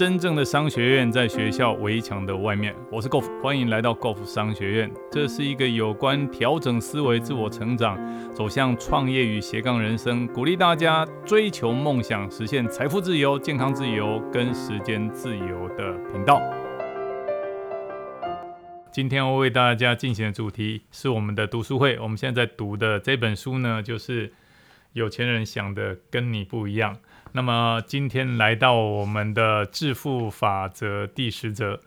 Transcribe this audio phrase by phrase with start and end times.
[0.00, 2.74] 真正的商学院在学校围墙的外面。
[2.90, 4.90] 我是 Golf，欢迎来到 Golf 商学院。
[5.12, 7.98] 这是一个有关调整思维、自我成长、
[8.32, 16.40] 走向创业与斜杠人生，鼓励大家追求梦想、实现财富自由、健康自由跟时间自由的频道。
[18.90, 21.98] 今天我为大家进行的主题是我们的读书会。
[21.98, 24.28] 我们现在在读的这本书呢，就是
[24.94, 26.94] 《有钱人想的跟你不一样》。
[27.32, 31.80] 那么今天来到我们的致富法则第十则，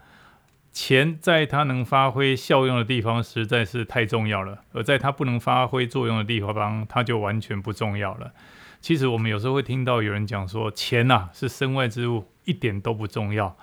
[0.71, 8.31] 钱在它能发挥效用的地方实在是太重要了，而在它不能发挥作用的地方，它就完全不重要了。
[8.79, 13.57] 其实我们有时候会听到有人讲说，钱呐是身外之物，一点都不重要。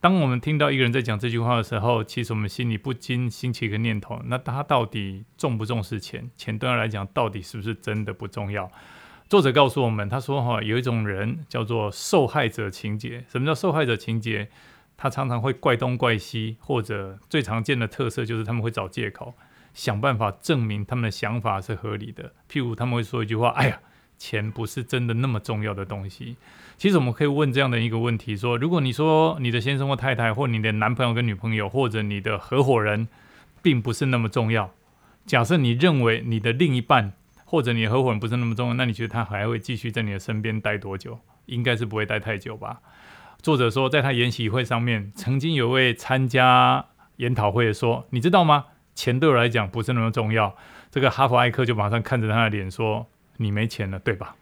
[0.00, 6.28] 当我们听到一个人在讲这句话的时候，其实我们心里不禁兴起一个念头：那他到底重不重视钱？
[6.36, 8.68] 钱对他来讲，到底是不是真的不重要？
[9.32, 13.24] 作者告诉我们，他说：“哈，有一种人叫做受害者情节。
[13.30, 14.50] 什么叫受害者情节？
[14.94, 19.32] 他常常会怪东怪西，或者最常见的特色就是他们会找借口，
[19.72, 22.30] 想办法证明他们的想法是合理的。
[22.46, 23.80] 譬如他们会说一句话：‘哎呀，
[24.18, 26.36] 钱不是真的那么重要的东西。’
[26.76, 33.08] 其实我们可以问这样的一个问题：说，如果你说你的先生或太太，或你的男朋友跟女朋友，或者你的合伙人，
[33.62, 34.74] 并不是那么重要，
[35.24, 37.14] 假设你认为你的另一半。”
[37.52, 41.18] 或者你合伙人不是那么重要，那你觉得他还会继续在你的身边待多久？
[41.44, 42.80] 应该是不会待太久吧。
[43.42, 46.86] 作者说，在他研习会上面，曾经有位参加
[47.16, 48.64] 研讨会说：“你知道吗？
[48.94, 50.56] 钱对我来讲不是那么重要。”
[50.90, 54.34] 这个哈佛艾克就马上看着他的脸说：“你没钱了，对吧？”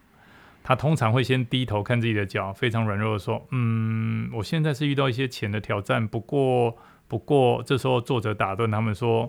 [0.62, 6.06] 他通常会先低头看自己的脚，非常软弱的说：“嗯，我现在是遇到一些钱的挑战。
[6.06, 6.76] 不过，
[7.08, 9.28] 不过，这时候作者打断他们说。”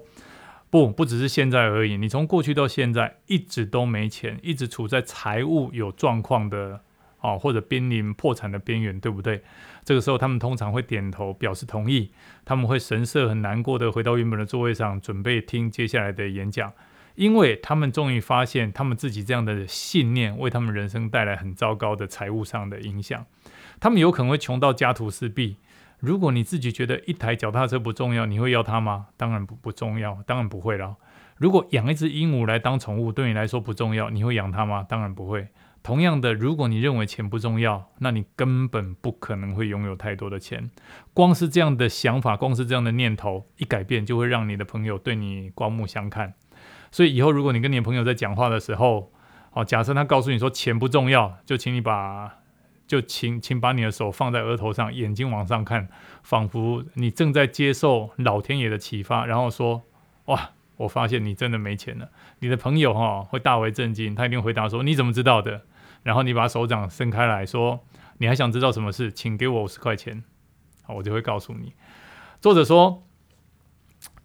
[0.71, 1.97] 不，不只是现在而已。
[1.97, 6.79] 你从过去到现在一直都没钱，一直处在财务有状况的
[7.19, 9.43] 哦，或者濒临破产的边缘，对不对？
[9.83, 12.11] 这个时候，他们通常会点头表示同意。
[12.45, 16.71] 他们会神色很难过的回到原本的座位上，准备听接下来的演讲，
[17.15, 23.25] 因为他们终于发现，他们自己这样的信念为他们人生带来很糟糕的财务上的影响。
[23.81, 25.57] 他们有可能会穷到家徒四壁。
[26.01, 29.07] 如果你自己觉得一台脚踏车不重要，你会要它吗？
[29.17, 30.95] 当然不不重要，当然不会了。
[31.37, 34.83] 如果养一只鹦鹉来当宠物对你来说不重要，你会养它吗？
[34.89, 35.47] 当然不会。
[35.83, 40.71] 同样的，如果你认为钱不重要，那你根本不可能会拥有太多的钱。
[41.13, 46.33] 光是这样的想法，光是这样的念头一改变，就会让你的朋友对你刮目相看。
[46.91, 49.11] 所以以后如果你跟你的朋友在讲话的时候，
[49.53, 52.40] 哦，假设他告诉你说钱不重要，就请你把。
[52.91, 55.87] 就请请把你的手放在额头上，眼睛往上看，
[56.23, 59.83] 仿佛你正在接受老天爷的启发，然后说
[60.27, 62.09] ：“哇，我发现你真的没钱了。”
[62.39, 65.61] 你的朋友哈会大为震惊，他一定回答说：“你怎么知道的？”
[66.03, 67.79] 然后你把手掌伸开来说
[68.19, 69.09] ：“你还想知道什么事？
[69.09, 70.25] 请给我五十块钱，
[70.83, 71.71] 好，我就会告诉你。”
[72.41, 73.07] 作者说：“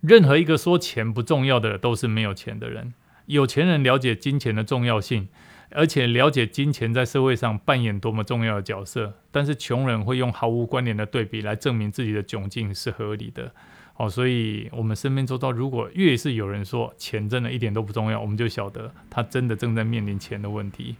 [0.02, 2.94] 任何一个说钱不重要的，都是没有钱的人。
[3.26, 5.28] 有钱人了解金钱的重要性。”
[5.70, 13.52] 而且了解金钱在社会上扮演多么重要的角色，但是穷人会用毫无关联的对比来证明自己的窘境是合理的。
[13.96, 20.96] 哦，所以我们身边周遭如果越是有人说钱真的一点都不重要，我们就晓得他真的正在面临钱的问题。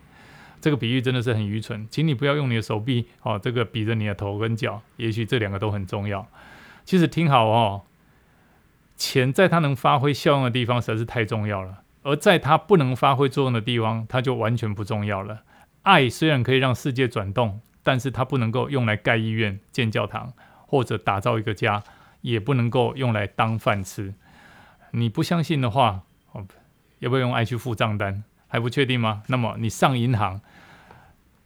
[0.63, 6.27] 这个比喻真的是很愚蠢，请你不要用你的手臂哦，这个比着你的头跟脚，也许这两个都很重要。
[6.87, 7.83] 其实听好哦，
[8.97, 11.83] 钱在它能发挥效用的地方实在是太重要了。
[12.07, 15.43] 而在它不能发挥作用的地方，它就完全不重要了。
[15.83, 20.33] 爱虽然可以让世界转动，但是它不能够用来盖医院、建教堂
[20.69, 21.83] 或者打造一个家，
[22.21, 24.15] 也不能够用来当饭吃。
[24.93, 26.03] 你不相信的话，
[27.01, 28.23] 要不要用爱去付账单？
[28.47, 29.25] 还不确定吗？
[29.27, 30.41] 那么你上银行，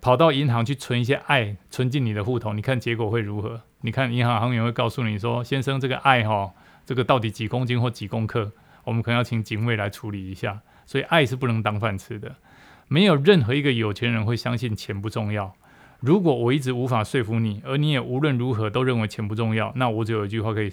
[0.03, 3.63] 跑到银行去存一些爱，存进你的户头，你看结果会如何？
[3.81, 6.53] 你看银行行员会告诉你说：“先生，这个爱哈，
[6.85, 8.53] 这个到底几公斤或几公克？”
[8.91, 12.35] 我们可能要请警卫来处理一下，所以爱是不能当饭吃的。
[12.89, 15.55] 没有任何一个有钱人会相信钱不重要。
[16.01, 20.73] 如果我一直无法说服你，而你也无论如何都认为钱不重要，那我只有一句话可以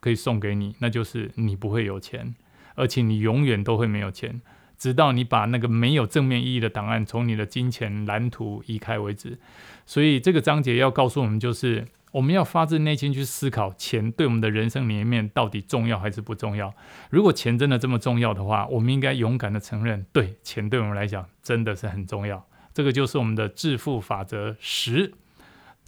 [0.00, 2.34] 可以送给你，那就是你不会有钱，
[2.74, 4.42] 而且你永远都会没有钱，
[4.76, 9.38] 直到你把那个没有正面意义的档案从你的金钱蓝图移开为止。
[9.86, 11.86] 所以这个章节要告诉我们就是。
[12.12, 16.72] 我们要发自内心去思考，钱对我们的人生里面到底重要还是不重要？
[17.10, 22.46] 如果钱真的这么重要的话，我们应该勇敢的承认，对钱对我们来讲真的是很重要。
[22.74, 25.14] 这个就是我们的致富法则十。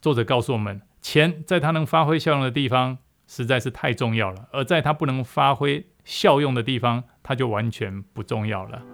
[0.01, 8.94] 作者告诉我们，钱在它能发挥效用的地方实在是太重要了，而在它不能发挥效用的地方，它就完全不重要了。